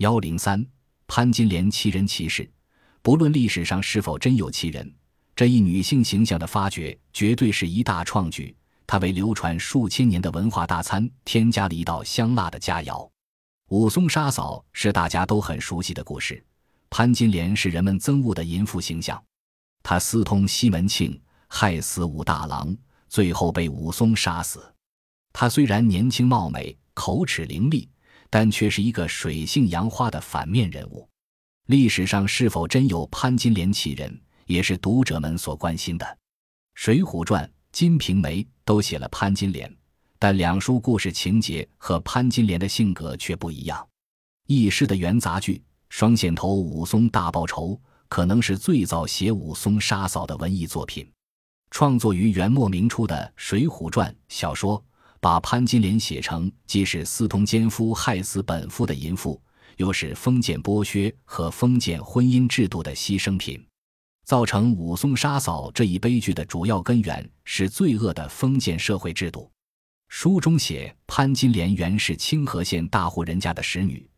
[0.00, 0.66] 幺零三，
[1.06, 2.50] 潘金莲奇人奇事，
[3.02, 4.90] 不论历史上是否真有其人，
[5.36, 8.56] 这一女性形象的发掘绝对是一大创举。
[8.86, 13.06] 她为流传数千年的文化大餐添加了一道香辣的佳肴。
[13.68, 16.42] 武松杀嫂是大家都很熟悉的故事，
[16.88, 19.22] 潘金莲是人们憎恶的淫妇形象。
[19.82, 22.74] 她私通西门庆，害死武大郎，
[23.10, 24.64] 最后被武松杀死。
[25.30, 27.86] 她虽然年轻貌美，口齿伶俐。
[28.30, 31.06] 但却是一个水性杨花的反面人物。
[31.66, 36.06] 历史上是否真有潘金莲其人，也是读者们所关心的。
[36.74, 39.72] 《水浒传》《金瓶梅》都写了潘金莲，
[40.18, 43.86] 但两书故事情节和潘金莲的性格却不一样。
[44.46, 45.56] 易诗的元杂剧
[45.88, 47.68] 《双线头武松大报仇》
[48.08, 51.08] 可能是最早写武松杀嫂的文艺作品，
[51.70, 54.82] 创作于元末明初的《水浒传》小说。
[55.20, 59.40] 把潘金莲写成既是私通奸夫害死本夫的淫妇，
[59.76, 63.62] 又是封建剥削和封建婚姻制度的牺牲品，
[64.24, 69.50] 造成武松杀嫂这一悲剧的主要根源是罪恶的封建社会制度。
[70.08, 74.08] 书中写潘金莲原是清河县大户人家的使女，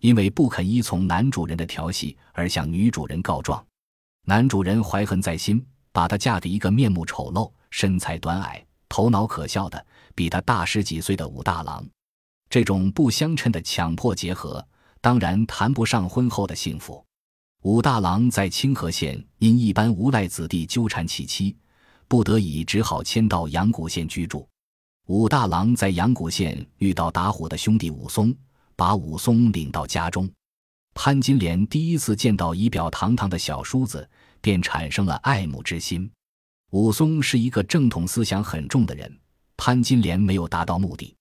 [0.00, 3.64] 因为不肯依从男主人的调戏而向女主人告状，
[4.26, 8.64] 男主人怀恨在心，把她嫁给一个面目丑陋、身材短矮。
[8.90, 11.82] 头脑可笑的，比他大十几岁的武大郎，
[12.50, 14.62] 这种不相称的强迫结合，
[15.00, 17.02] 当然谈不上婚后的幸福。
[17.62, 21.56] 武大郎在清河县因一般无赖子弟纠缠其妻，
[22.08, 24.46] 不得已只好迁到阳谷县居住。
[25.06, 28.34] 武大郎在阳谷县遇到打虎的兄弟武松，
[28.76, 30.28] 把武松领到家中。
[30.94, 34.08] 潘金莲第一次见到仪表堂堂的小叔子，
[34.40, 36.10] 便产生了爱慕之心。
[36.70, 39.18] 武松是一个正统思想很重的人，
[39.56, 41.16] 潘金莲没有达到目的。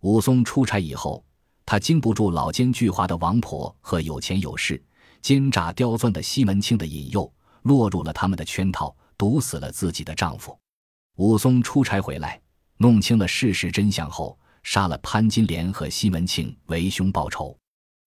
[0.00, 1.24] 武松出差以后，
[1.64, 4.82] 他经不住老奸巨猾的王婆和有钱有势、
[5.22, 7.32] 奸诈刁钻的西门庆的引诱，
[7.62, 10.58] 落入了他们的圈套，毒死了自己的丈夫。
[11.16, 12.40] 武松出差回来，
[12.78, 17.56] 弄清了事实真相后，杀了潘金莲和西门庆，为兄报仇。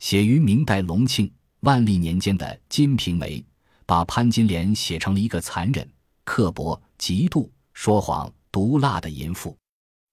[0.00, 3.38] 写于明代隆庆、万历年间的《金瓶梅》，
[3.86, 5.88] 把潘金莲写成了一个残忍。
[6.24, 9.56] 刻薄、嫉妒、说谎、毒辣的淫妇，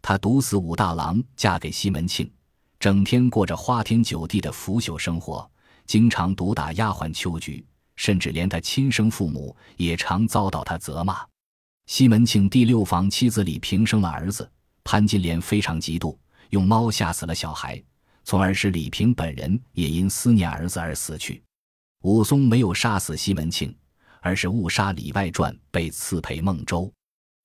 [0.02, 2.30] 她毒死武大郎，嫁给西门庆，
[2.80, 5.50] 整天过着花天酒地的腐朽生活，
[5.86, 7.66] 经常毒打丫鬟秋菊，
[7.96, 11.26] 甚至连他亲生父母也常遭到他责骂。
[11.88, 14.50] 西门庆第六房妻子李萍生了儿子，
[14.84, 16.18] 潘金莲非常嫉妒，
[16.52, 17.82] 用猫吓死了小孩，
[18.24, 21.44] 从而使李萍本人也因思念儿子而死去。
[22.04, 23.76] 武松没有杀死西门庆。
[24.22, 26.92] 而是误杀李外传，被赐配孟州。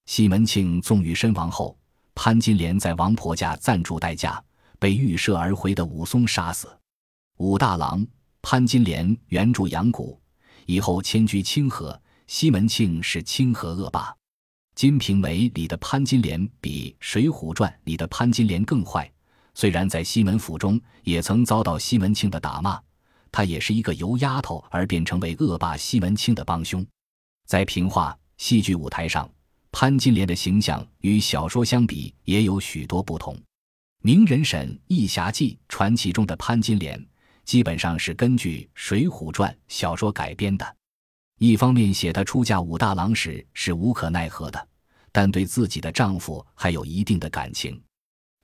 [0.06, 1.76] 西门庆纵欲身亡后，
[2.14, 4.42] 潘金莲在王婆家暂住待嫁，
[4.78, 6.68] 被预设而回的武松杀死。
[7.38, 8.06] 武大郎、
[8.42, 10.20] 潘金莲原住阳谷，
[10.66, 12.00] 以后迁居清河。
[12.26, 14.10] 西门庆是清河恶霸。
[14.74, 19.10] 《金瓶梅》里的潘金莲比《水浒传》里的潘金莲更坏。
[19.54, 22.80] 虽然在西门府中也曾遭到西门庆的打骂。
[23.34, 26.86] 她也是一个由丫头而变成为恶霸西门庆的帮凶，
[27.48, 29.28] 在评话、戏剧舞台上，
[29.72, 33.36] 潘金莲的形象与小说相比也有许多不同。
[34.02, 37.04] 名人沈《义侠记》传奇中的潘金莲，
[37.44, 40.76] 基本上是根据《水浒传》小说改编的。
[41.40, 44.68] 一方面写她出嫁武大郎时是无可奈何的，
[45.10, 47.82] 但对自己的丈夫还有一定的感情，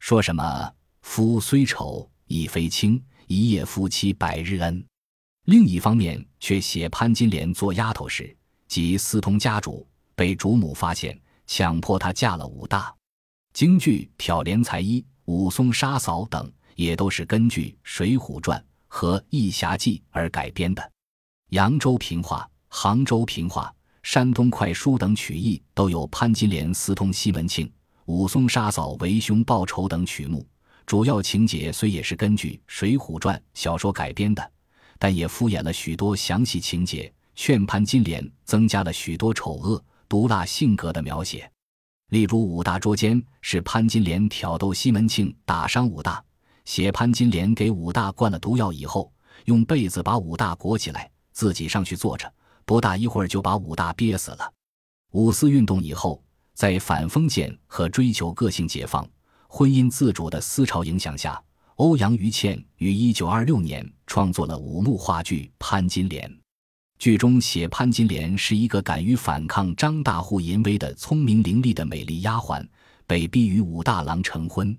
[0.00, 3.00] 说什么“夫虽丑，亦非轻。”
[3.32, 4.84] 一夜夫妻百日恩，
[5.44, 8.36] 另一方面却写潘金莲做丫头时，
[8.66, 9.86] 即私通家主，
[10.16, 12.92] 被主母发现，强迫她嫁了武大。
[13.52, 18.58] 京剧挑帘裁衣、武松杀嫂等，也都是根据《水浒传》
[18.88, 20.90] 和《义侠记》而改编的。
[21.50, 27.72] 扬州评话、杭州评话、山东快书等曲艺都有潘金莲私通西门庆、
[28.06, 30.44] 武松杀嫂为兄报仇等曲目。
[30.90, 34.50] 主要情节虽也是根据《水浒传》小说改编的，
[34.98, 41.48] 但也敷衍了许多详细情节，劝潘金莲增加了许多丑恶毒辣性格的描写。
[42.08, 46.20] 例如武大捉奸是潘金莲挑逗西门庆打伤武大，
[46.64, 49.12] 写潘金莲给武大灌了毒药以后，
[49.44, 52.28] 用被子把武大裹起来，自己上去坐着，
[52.64, 54.52] 不大一会儿就把武大憋死了。
[55.12, 56.20] 五四运动以后，
[56.52, 59.08] 在反封建和追求个性解放。
[59.52, 61.42] 婚姻自主的思潮影响下，
[61.74, 66.30] 欧阳予倩于一九二六年创作了五幕话剧《潘金莲》。
[67.00, 72.64] 剧中写潘金莲是一个敢于反抗张大户淫威的聪明伶俐的美丽丫鬟，
[73.08, 74.74] 被逼与武大郎成婚。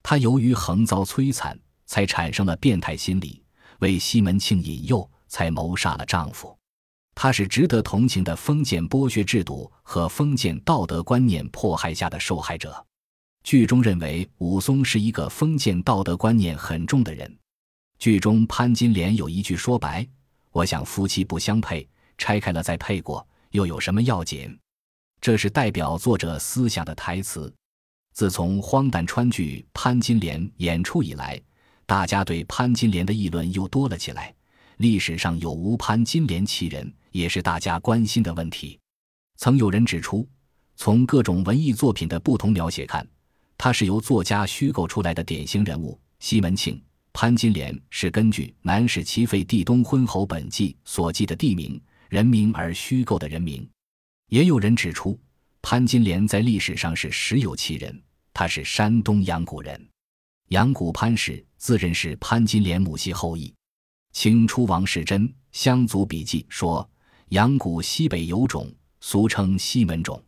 [0.00, 3.42] 她由于横遭摧残，才产生了变态心理，
[3.80, 6.56] 为西门庆引诱，才谋杀了丈夫。
[7.16, 12.86] 她是值得同情的封建剥削制度和封建道德观念迫害下的受害者。
[13.44, 17.30] 剧中认为武松是一个封建道德观念很重的人。
[17.98, 20.04] 剧中潘金莲有一句说白
[20.50, 21.86] ：“我想夫妻不相配，
[22.16, 24.58] 拆开了再配过，又有什么要紧？”
[25.20, 27.52] 这是代表作者思想的台词。
[28.14, 31.38] 自从荒诞川剧潘金莲演出以来，
[31.84, 34.34] 大家对潘金莲的议论又多了起来。
[34.78, 38.80] 历史上有无潘金莲其人，也是大家关心的问题。
[39.36, 40.26] 曾有人指出，
[40.76, 43.06] 从各种文艺作品的不同描写看，
[43.64, 45.98] 他是由作家虚构出来的典型人物。
[46.18, 46.78] 西门庆、
[47.14, 51.80] 潘金莲是根据南史齐废《帝东昏侯本纪》所记的地名、
[52.10, 53.66] 人名而虚构的人名。
[54.28, 55.18] 也有人指出，
[55.62, 58.02] 潘金莲在历史上是实有其人，
[58.34, 59.88] 他是山东阳谷人。
[60.48, 63.50] 阳谷潘氏自认是潘金莲母系后裔。
[64.12, 66.86] 清初王世贞《乡族笔记》说
[67.32, 68.70] ：“阳谷西北有种，
[69.00, 70.22] 俗称西门种，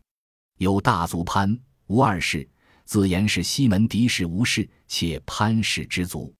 [0.57, 1.55] 有大族潘
[1.85, 2.49] 吴二世，
[2.87, 6.33] 自言是西门敌氏吴氏，且潘氏之族。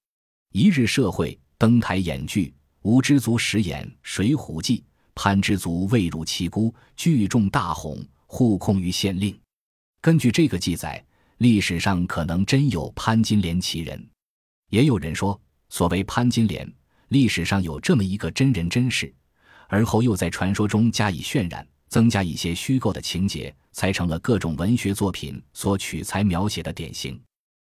[0.53, 4.79] 一日社会登台演剧，吴之族始演《水浒记》，
[5.13, 9.37] 潘之族未入其姑，聚众大哄，互控于县令。
[9.99, 11.05] 根据这个记载，
[11.39, 14.09] 历史上可能真有潘金莲其人。
[14.69, 16.65] 也有人说，所谓潘金莲。”
[17.09, 19.13] 历史上有这么一个真人真事，
[19.67, 27.19] 而后又在传说中加以渲染，增加一些虚构的情节，才成了各种文学作品所取材描写的典型。